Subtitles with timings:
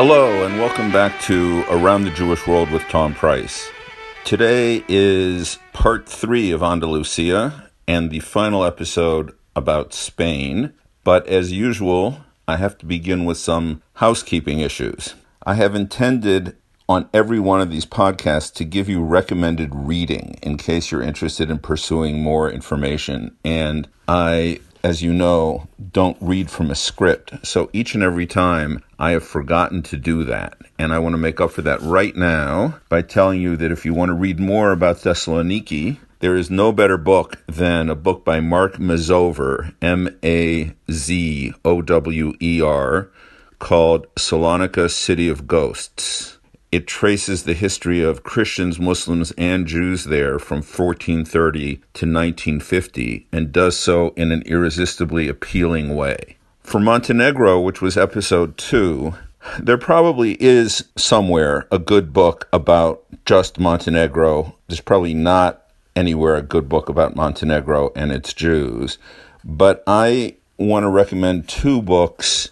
[0.00, 3.68] Hello, and welcome back to Around the Jewish World with Tom Price.
[4.22, 10.72] Today is part three of Andalusia and the final episode about Spain.
[11.02, 15.16] But as usual, I have to begin with some housekeeping issues.
[15.44, 16.56] I have intended
[16.88, 21.50] on every one of these podcasts to give you recommended reading in case you're interested
[21.50, 23.36] in pursuing more information.
[23.44, 27.46] And I as you know, don't read from a script.
[27.46, 30.56] So each and every time I have forgotten to do that.
[30.78, 33.84] And I want to make up for that right now by telling you that if
[33.84, 38.24] you want to read more about Thessaloniki, there is no better book than a book
[38.24, 43.10] by Mark Mazower, M A Z O W E R,
[43.58, 46.37] called Salonika City of Ghosts.
[46.70, 53.50] It traces the history of Christians, Muslims, and Jews there from 1430 to 1950 and
[53.50, 56.36] does so in an irresistibly appealing way.
[56.62, 59.14] For Montenegro, which was episode two,
[59.58, 64.54] there probably is somewhere a good book about just Montenegro.
[64.66, 65.62] There's probably not
[65.96, 68.98] anywhere a good book about Montenegro and its Jews.
[69.42, 72.50] But I want to recommend two books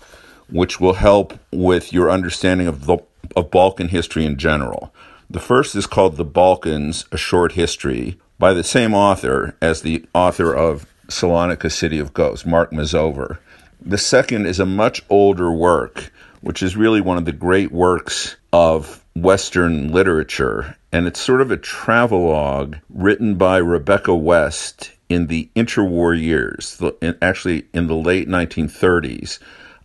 [0.49, 2.99] which will help with your understanding of the
[3.35, 4.93] of Balkan history in general.
[5.29, 10.05] The first is called The Balkans, A Short History, by the same author as the
[10.15, 13.39] author of Salonika City of Ghosts, Mark Mazower.
[13.81, 18.37] The second is a much older work, which is really one of the great works
[18.53, 25.49] of Western literature, and it's sort of a travelogue written by Rebecca West in the
[25.57, 26.81] interwar years,
[27.23, 29.39] actually in the late 1930s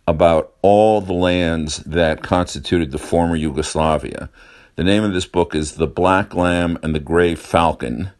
[0.06, 4.28] about all the lands that constituted the former Yugoslavia.
[4.76, 8.10] The name of this book is The Black Lamb and the Gray Falcon,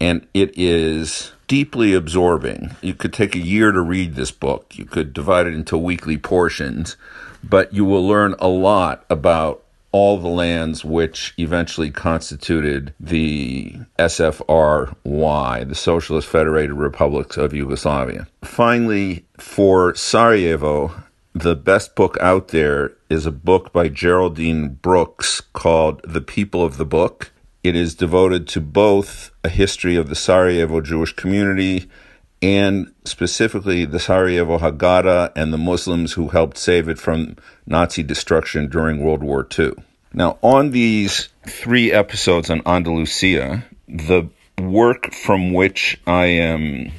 [0.00, 2.74] and it is deeply absorbing.
[2.80, 6.16] You could take a year to read this book, you could divide it into weekly
[6.16, 6.96] portions,
[7.44, 15.68] but you will learn a lot about all the lands which eventually constituted the SFRY,
[15.68, 18.28] the Socialist Federated Republics of Yugoslavia.
[18.42, 20.94] Finally, for Sarajevo,
[21.34, 26.76] the best book out there is a book by Geraldine Brooks called The People of
[26.76, 27.32] the Book.
[27.62, 31.88] It is devoted to both a history of the Sarajevo Jewish community
[32.42, 37.36] and specifically the Sarajevo Haggadah and the Muslims who helped save it from
[37.66, 39.74] Nazi destruction during World War II.
[40.12, 46.90] Now, on these three episodes on Andalusia, the work from which I am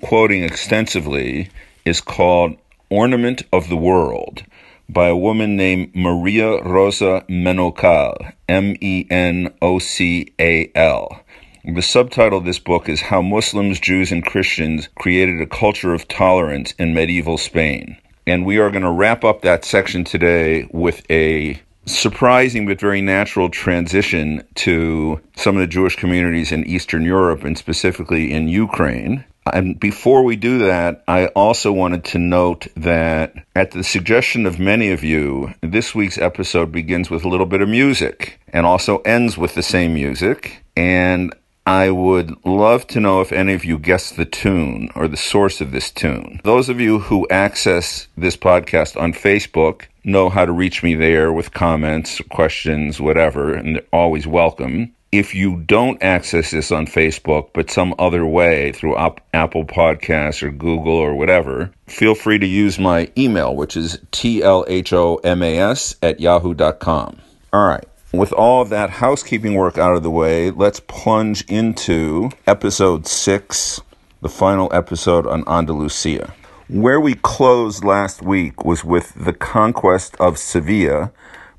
[0.00, 1.50] quoting extensively
[1.84, 2.56] is called
[2.90, 4.44] Ornament of the World
[4.88, 11.20] by a woman named Maria Rosa Menocal, M E N O C A L.
[11.64, 16.06] The subtitle of this book is How Muslims, Jews, and Christians Created a Culture of
[16.06, 17.96] Tolerance in Medieval Spain.
[18.24, 23.00] And we are going to wrap up that section today with a surprising but very
[23.00, 29.24] natural transition to some of the Jewish communities in Eastern Europe and specifically in Ukraine.
[29.52, 34.58] And before we do that, I also wanted to note that at the suggestion of
[34.58, 38.98] many of you, this week's episode begins with a little bit of music and also
[38.98, 40.62] ends with the same music.
[40.76, 41.34] And
[41.66, 45.60] I would love to know if any of you guessed the tune or the source
[45.60, 46.40] of this tune.
[46.44, 51.32] Those of you who access this podcast on Facebook know how to reach me there
[51.32, 57.50] with comments, questions, whatever, and they're always welcome if you don't access this on Facebook,
[57.52, 62.78] but some other way through Apple Podcasts or Google or whatever, feel free to use
[62.78, 67.18] my email, which is tlhomas at yahoo.com.
[67.52, 67.84] All right.
[68.12, 73.80] With all that housekeeping work out of the way, let's plunge into episode six,
[74.22, 76.34] the final episode on Andalusia.
[76.68, 81.12] Where we closed last week was with the conquest of Sevilla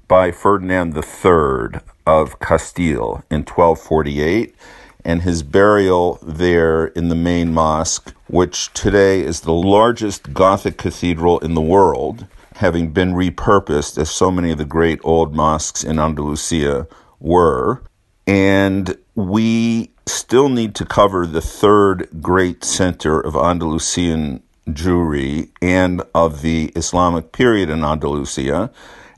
[0.08, 4.56] by Ferdinand III of Castile in 1248
[5.04, 11.40] and his burial there in the main mosque, which today is the largest Gothic cathedral
[11.40, 16.00] in the world, having been repurposed as so many of the great old mosques in
[16.00, 16.88] Andalusia
[17.20, 17.82] were.
[18.26, 26.42] And we still need to cover the third great center of Andalusian Jewry and of
[26.42, 28.72] the Islamic period in Andalusia,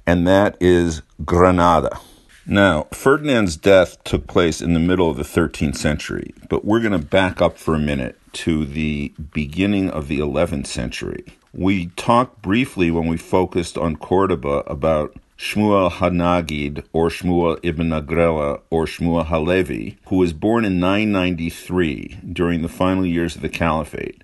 [0.10, 2.00] and that is Granada.
[2.44, 7.00] Now, Ferdinand's death took place in the middle of the 13th century, but we're going
[7.00, 11.26] to back up for a minute to the beginning of the 11th century.
[11.54, 18.62] We talked briefly when we focused on Cordoba about Shmuel Hanagid or Shmuel ibn Naghrela
[18.72, 24.24] or Shmuel Halevi, who was born in 993 during the final years of the Caliphate.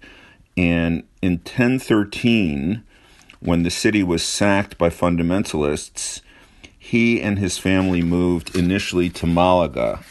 [0.57, 2.83] And in 1013,
[3.45, 6.21] when the city was sacked by fundamentalists,
[6.77, 10.03] he and his family moved initially to Malaga,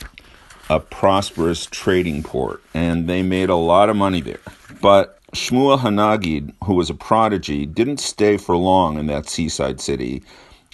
[0.70, 4.40] a prosperous trading port, and they made a lot of money there.
[4.80, 10.22] But Shmuel Hanagid, who was a prodigy, didn't stay for long in that seaside city,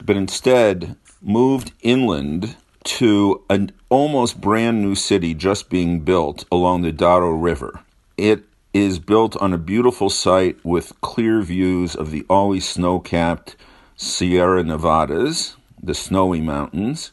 [0.05, 6.93] but instead moved inland to an almost brand new city just being built along the
[6.93, 7.81] Darro River.
[8.19, 13.57] It is built on a beautiful site with clear views of the always snow capped
[13.97, 17.13] Sierra Nevadas, the snowy mountains,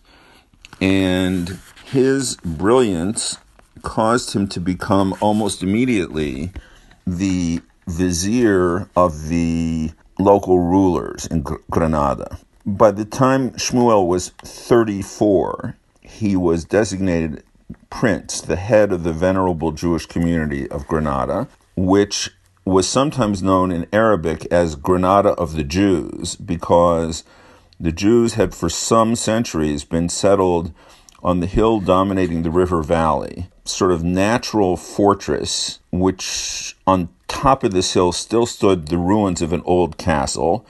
[0.79, 3.37] and his brilliance
[3.81, 6.51] caused him to become almost immediately
[7.05, 12.37] the vizier of the local rulers in Granada.
[12.65, 17.43] By the time Shmuel was 34, he was designated
[17.89, 22.31] prince, the head of the venerable Jewish community of Granada, which
[22.65, 27.23] was sometimes known in Arabic as Granada of the Jews because
[27.79, 30.73] the Jews had for some centuries been settled
[31.23, 37.71] on the hill dominating the river valley, sort of natural fortress, which on top of
[37.71, 40.65] this hill still stood the ruins of an old castle.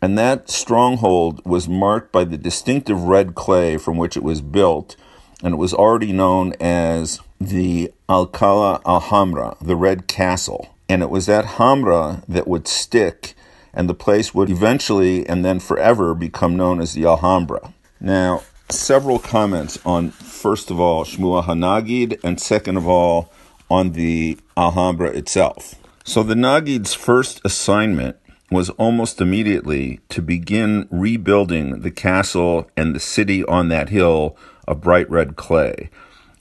[0.00, 4.96] And that stronghold was marked by the distinctive red clay from which it was built,
[5.42, 10.74] and it was already known as the Alcala Alhambra, the Red Castle.
[10.88, 13.34] And it was that Hamra that would stick,
[13.72, 17.72] and the place would eventually and then forever become known as the Alhambra.
[18.00, 23.30] Now, several comments on, first of all, Shmuel Hanagid, and second of all,
[23.70, 25.74] on the Alhambra itself.
[26.04, 28.16] So the Nagid's first assignment
[28.50, 34.36] was almost immediately to begin rebuilding the castle and the city on that hill
[34.68, 35.90] of bright red clay.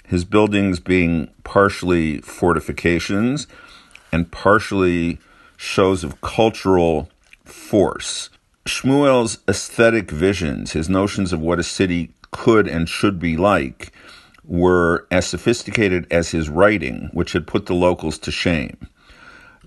[0.06, 3.48] His buildings being partially fortifications
[4.12, 5.20] and partially
[5.58, 7.10] shows of cultural
[7.44, 8.30] force.
[8.66, 13.92] Shmuel's aesthetic visions, his notions of what a city could and should be like
[14.44, 18.78] were as sophisticated as his writing, which had put the locals to shame.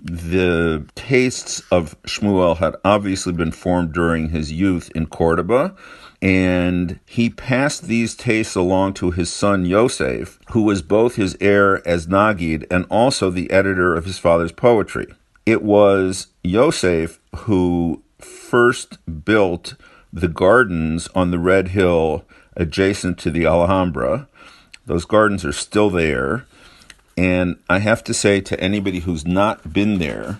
[0.03, 5.75] The tastes of Shmuel had obviously been formed during his youth in Cordoba,
[6.21, 11.85] and he passed these tastes along to his son Yosef, who was both his heir
[11.87, 15.07] as Nagid and also the editor of his father's poetry.
[15.45, 19.73] It was Yosef who first built
[20.13, 22.25] the gardens on the Red Hill
[22.55, 24.27] adjacent to the Alhambra.
[24.85, 26.45] Those gardens are still there.
[27.17, 30.39] And I have to say to anybody who's not been there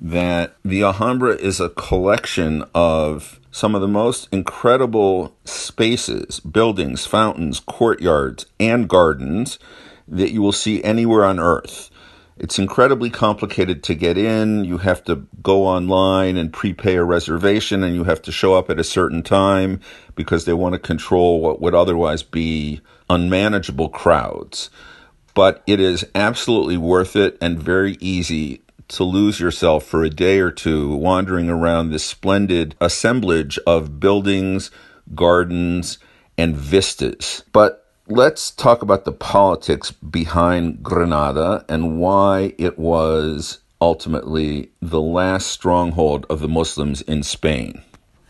[0.00, 7.60] that the Alhambra is a collection of some of the most incredible spaces, buildings, fountains,
[7.60, 9.58] courtyards, and gardens
[10.06, 11.90] that you will see anywhere on earth.
[12.38, 14.66] It's incredibly complicated to get in.
[14.66, 18.68] You have to go online and prepay a reservation, and you have to show up
[18.68, 19.80] at a certain time
[20.14, 24.68] because they want to control what would otherwise be unmanageable crowds.
[25.32, 30.38] But it is absolutely worth it and very easy to lose yourself for a day
[30.38, 34.70] or two wandering around this splendid assemblage of buildings,
[35.14, 35.98] gardens,
[36.38, 37.42] and vistas.
[37.52, 45.48] But let's talk about the politics behind Granada and why it was ultimately the last
[45.48, 47.82] stronghold of the Muslims in Spain.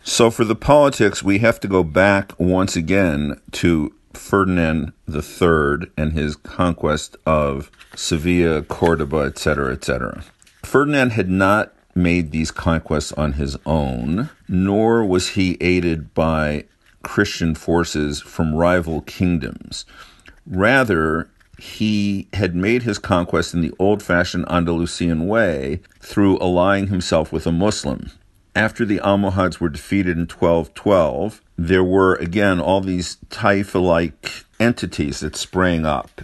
[0.02, 6.12] So, for the politics, we have to go back once again to Ferdinand III and
[6.12, 10.22] his conquest of Sevilla, Cordoba, etc., etc.
[10.66, 16.64] Ferdinand had not made these conquests on his own, nor was he aided by
[17.02, 19.86] Christian forces from rival kingdoms.
[20.44, 27.32] Rather, he had made his conquest in the old fashioned Andalusian way through allying himself
[27.32, 28.10] with a Muslim.
[28.56, 35.20] After the Almohads were defeated in 1212, there were again all these Taifa like entities
[35.20, 36.22] that sprang up.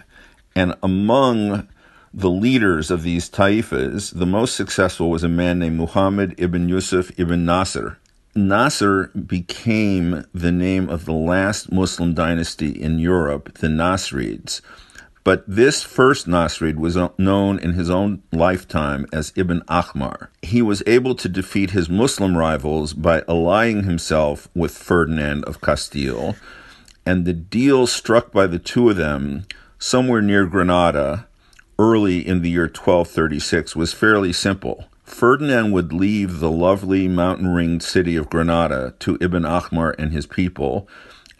[0.56, 1.68] And among
[2.14, 7.11] the leaders of these taifas, the most successful was a man named Muhammad ibn Yusuf
[7.19, 7.99] ibn Nasr.
[8.35, 14.61] Nasr became the name of the last Muslim dynasty in Europe, the Nasrids.
[15.25, 20.28] But this first Nasrid was known in his own lifetime as Ibn Ahmar.
[20.42, 26.35] He was able to defeat his Muslim rivals by allying himself with Ferdinand of Castile,
[27.07, 29.45] and the deal struck by the two of them
[29.78, 31.26] somewhere near Granada
[31.83, 34.85] early in the year 1236 was fairly simple.
[35.03, 40.25] Ferdinand would leave the lovely mountain ringed city of Granada to Ibn Ahmar and his
[40.25, 40.89] people,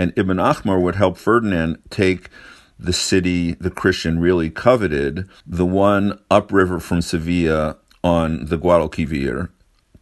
[0.01, 2.29] and Ibn Ahmar would help Ferdinand take
[2.77, 9.49] the city the Christian really coveted, the one upriver from Sevilla on the Guadalquivir,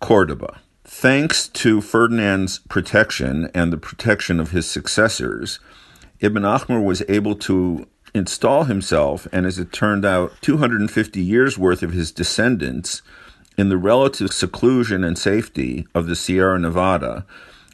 [0.01, 0.59] Cordoba.
[0.85, 5.61] Thanks to Ferdinand's protection and the protection of his successors,
[6.21, 11.83] Ibn Ahmar was able to install himself, and as it turned out, 250 years worth
[11.83, 13.03] of his descendants
[13.57, 17.25] in the relative seclusion and safety of the Sierra Nevada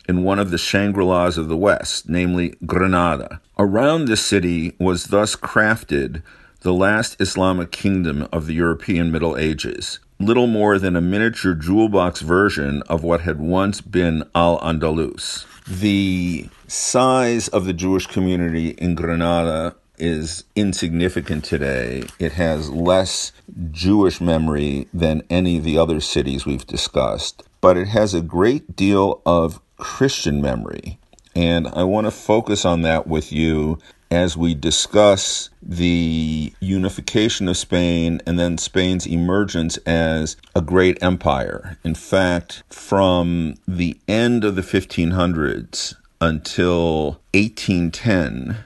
[0.09, 3.41] in one of the Shangri Las of the West, namely Granada.
[3.59, 6.23] Around this city was thus crafted
[6.61, 11.89] the last Islamic kingdom of the European Middle Ages, little more than a miniature jewel
[11.89, 15.45] box version of what had once been Al Andalus.
[15.67, 22.05] The size of the Jewish community in Granada is insignificant today.
[22.19, 23.33] It has less
[23.71, 28.77] Jewish memory than any of the other cities we've discussed, but it has a great
[28.77, 30.99] deal of Christian memory.
[31.35, 33.79] And I want to focus on that with you
[34.11, 41.77] as we discuss the unification of Spain and then Spain's emergence as a great empire.
[41.85, 48.65] In fact, from the end of the 1500s until 1810,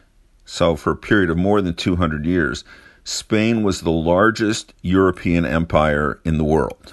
[0.51, 2.65] so for a period of more than 200 years,
[3.05, 6.93] Spain was the largest European empire in the world.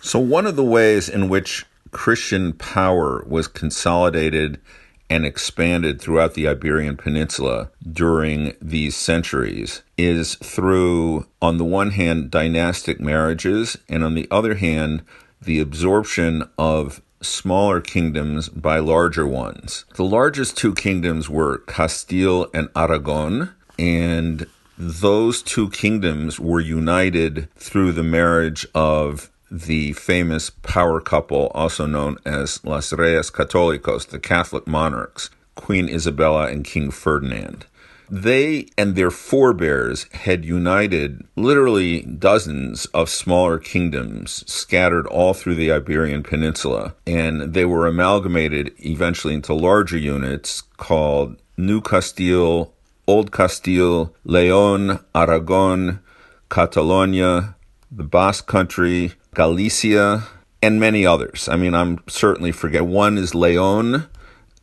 [0.00, 4.60] So, one of the ways in which Christian power was consolidated
[5.08, 12.32] and expanded throughout the Iberian Peninsula during these centuries is through, on the one hand,
[12.32, 15.04] dynastic marriages, and on the other hand,
[15.40, 19.84] the absorption of smaller kingdoms by larger ones.
[19.94, 24.46] The largest two kingdoms were Castile and Aragon, and
[24.78, 32.18] those two kingdoms were united through the marriage of the famous power couple, also known
[32.26, 37.66] as Las Reyes Católicos, the Catholic monarchs, Queen Isabella and King Ferdinand.
[38.08, 45.72] They and their forebears had united literally dozens of smaller kingdoms scattered all through the
[45.72, 52.74] Iberian Peninsula, and they were amalgamated eventually into larger units called New Castile,
[53.06, 56.00] Old Castile, Leon, Aragon,
[56.48, 57.56] Catalonia,
[57.90, 60.24] the Basque Country, Galicia,
[60.62, 61.48] and many others.
[61.48, 62.86] I mean, I'm certainly forget.
[62.86, 64.08] One is Leon,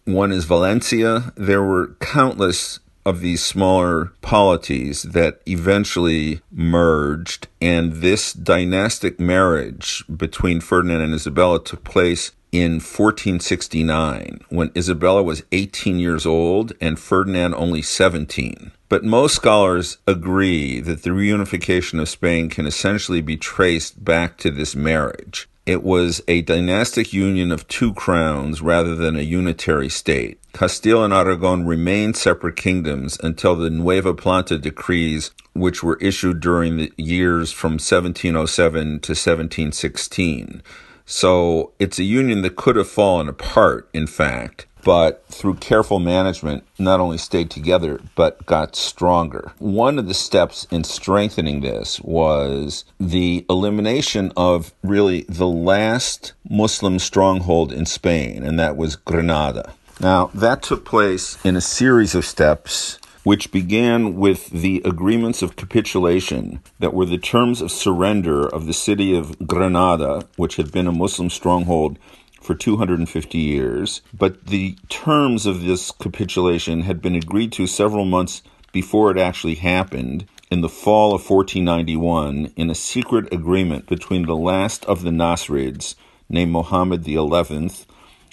[0.05, 1.33] one is Valencia.
[1.35, 10.61] There were countless of these smaller polities that eventually merged, and this dynastic marriage between
[10.61, 17.55] Ferdinand and Isabella took place in 1469 when Isabella was 18 years old and Ferdinand
[17.55, 18.71] only 17.
[18.89, 24.51] But most scholars agree that the reunification of Spain can essentially be traced back to
[24.51, 25.49] this marriage.
[25.65, 30.37] It was a dynastic union of two crowns rather than a unitary state.
[30.51, 36.75] Castile and Aragon remained separate kingdoms until the Nueva Planta decrees, which were issued during
[36.75, 40.61] the years from 1707 to 1716.
[41.05, 46.63] So it's a union that could have fallen apart, in fact, but through careful management,
[46.77, 49.53] not only stayed together, but got stronger.
[49.59, 56.99] One of the steps in strengthening this was the elimination of really the last Muslim
[56.99, 59.73] stronghold in Spain, and that was Granada.
[59.99, 65.55] Now, that took place in a series of steps which began with the agreements of
[65.55, 70.87] capitulation that were the terms of surrender of the city of Granada, which had been
[70.87, 71.97] a Muslim stronghold
[72.43, 78.43] for 250 years, but the terms of this capitulation had been agreed to several months
[78.73, 84.35] before it actually happened in the fall of 1491 in a secret agreement between the
[84.35, 85.95] last of the Nasrids,
[86.29, 87.69] named Mohammed XI,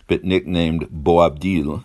[0.07, 1.85] but nicknamed Boabdil,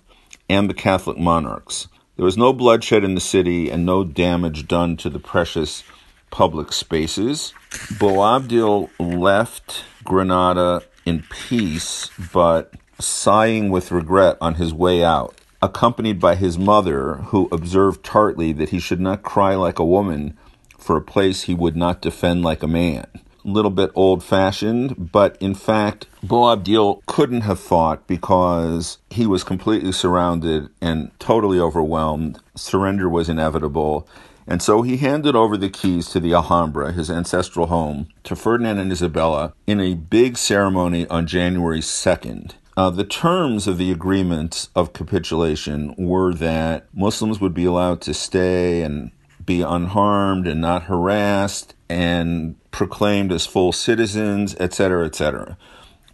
[0.49, 1.87] and the Catholic monarchs.
[2.15, 5.83] There was no bloodshed in the city and no damage done to the precious
[6.31, 7.53] public spaces.
[7.71, 16.35] Boabdil left Granada in peace, but sighing with regret on his way out, accompanied by
[16.35, 20.37] his mother, who observed tartly that he should not cry like a woman
[20.77, 23.07] for a place he would not defend like a man.
[23.43, 29.43] A little bit old fashioned, but in fact, Boabdil couldn't have fought because he was
[29.43, 32.39] completely surrounded and totally overwhelmed.
[32.55, 34.07] Surrender was inevitable
[34.47, 38.79] and so he handed over the keys to the Alhambra, his ancestral home, to Ferdinand
[38.79, 42.53] and Isabella in a big ceremony on January 2nd.
[42.77, 48.13] Uh, the terms of the agreement of capitulation were that Muslims would be allowed to
[48.13, 49.11] stay and
[49.45, 55.57] be unharmed and not harassed and proclaimed as full citizens, etc., etc.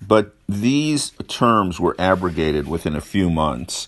[0.05, 3.87] But these terms were abrogated within a few months,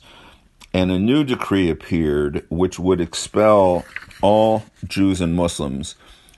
[0.73, 3.85] and a new decree appeared which would expel
[4.24, 5.96] all Jews and Muslims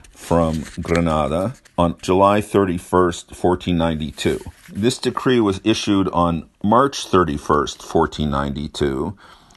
[0.10, 4.39] from Granada on July 31st, 1492.
[4.74, 9.15] This decree was issued on March 31st, 1492.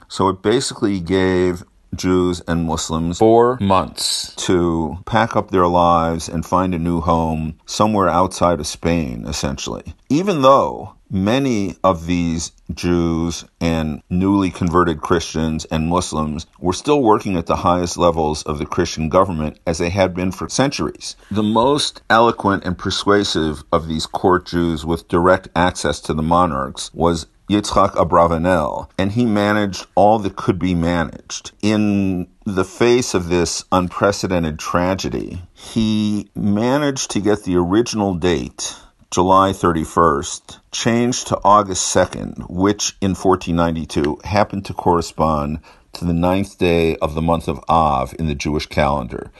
[0.09, 6.45] So it basically gave Jews and Muslims four months to pack up their lives and
[6.45, 9.95] find a new home somewhere outside of Spain, essentially.
[10.11, 17.37] Even though many of these Jews and newly converted Christians and Muslims were still working
[17.37, 21.17] at the highest levels of the Christian government as they had been for centuries.
[21.31, 26.93] The most eloquent and persuasive of these court Jews with direct access to the monarchs
[26.93, 31.53] was Yitzhak Abravanel, and he managed all that could be managed.
[31.63, 38.75] In the face of this unprecedented tragedy, he managed to get the original date
[39.11, 45.61] July 31st, changed to August 2nd, which in 1492 happened to correspond
[45.95, 49.31] to the ninth day of the month of Av in the Jewish calendar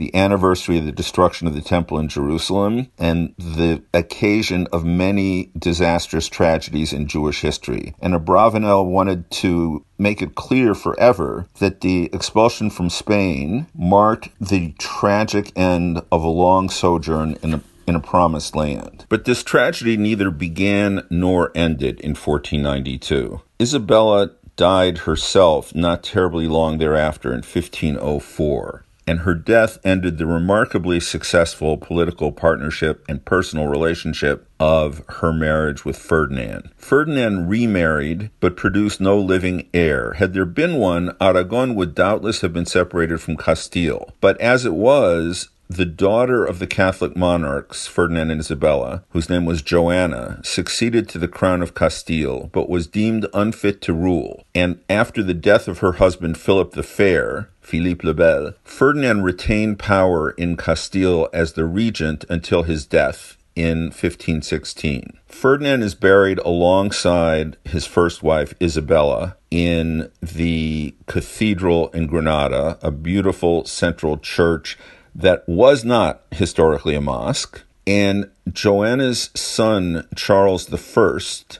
[0.00, 5.50] the anniversary of the destruction of the temple in Jerusalem, and the occasion of many
[5.56, 7.94] disastrous tragedies in Jewish history.
[8.00, 14.72] And Abravanel wanted to make it clear forever that the expulsion from Spain marked the
[14.78, 17.60] tragic end of a long sojourn in a
[17.90, 19.04] in a promised land.
[19.10, 23.42] But this tragedy neither began nor ended in 1492.
[23.60, 31.00] Isabella died herself not terribly long thereafter in 1504 and her death ended the remarkably
[31.00, 36.70] successful political partnership and personal relationship of her marriage with Ferdinand.
[36.76, 40.12] Ferdinand remarried but produced no living heir.
[40.12, 44.12] Had there been one, Aragon would doubtless have been separated from Castile.
[44.20, 49.44] But as it was, the daughter of the Catholic monarchs, Ferdinand and Isabella, whose name
[49.44, 54.44] was Joanna, succeeded to the crown of Castile, but was deemed unfit to rule.
[54.52, 59.78] And after the death of her husband Philip the Fair, Philippe le Bel, Ferdinand retained
[59.78, 65.18] power in Castile as the regent until his death in 1516.
[65.26, 73.64] Ferdinand is buried alongside his first wife, Isabella, in the cathedral in Granada, a beautiful
[73.66, 74.76] central church
[75.14, 77.62] that was not historically a mosque.
[77.86, 81.18] And Joanna's son, Charles I,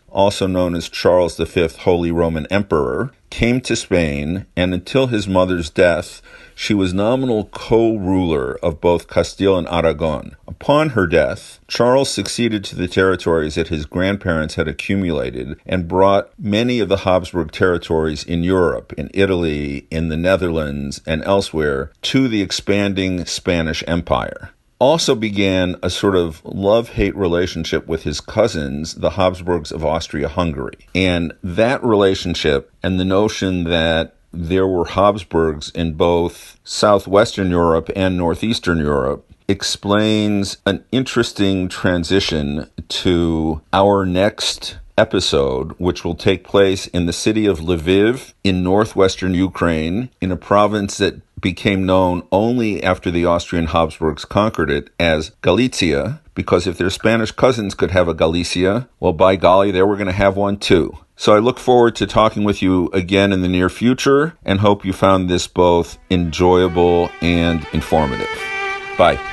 [0.09, 5.71] also known as Charles V, Holy Roman Emperor, came to Spain, and until his mother's
[5.71, 6.21] death,
[6.55, 10.37] she was nominal co ruler of both Castile and Aragon.
[10.61, 16.39] Upon her death, Charles succeeded to the territories that his grandparents had accumulated and brought
[16.39, 22.29] many of the Habsburg territories in Europe, in Italy, in the Netherlands, and elsewhere to
[22.29, 28.95] the expanding Spanish Empire also began a sort of love hate relationship with his cousins,
[28.95, 30.79] the Habsburgs of Austria Hungary.
[30.95, 38.17] And that relationship and the notion that there were Habsburgs in both southwestern Europe and
[38.17, 47.07] northeastern Europe explains an interesting transition to our next episode, which will take place in
[47.07, 53.11] the city of Lviv in northwestern Ukraine, in a province that became known only after
[53.11, 58.15] the Austrian Habsburgs conquered it as Galicia, because if their Spanish cousins could have a
[58.15, 60.97] Galicia, well, by golly, they were going to have one too.
[61.17, 64.85] So I look forward to talking with you again in the near future and hope
[64.85, 68.29] you found this both enjoyable and informative.
[68.97, 69.30] Bye.